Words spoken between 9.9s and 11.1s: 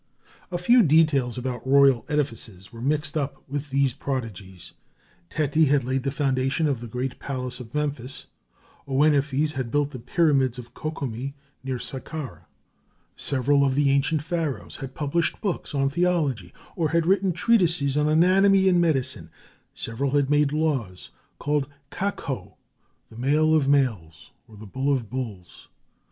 the pyramids of Ko